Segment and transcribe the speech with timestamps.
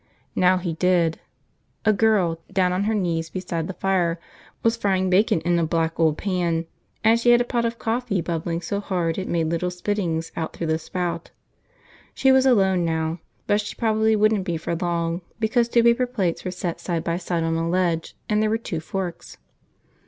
[0.35, 1.19] Now he did.
[1.85, 4.19] A girl, down on her knees beside the fire,
[4.63, 6.65] was frying bacon in a black old pan,
[7.03, 10.53] and she had a pot of coffee bubbling so hard it made little spittings out
[10.53, 11.29] through the spout.
[12.15, 16.43] She was alone now, but she probably wouldn't be for long because two paper plates
[16.43, 19.37] were set side by side on a ledge, and there were two forks.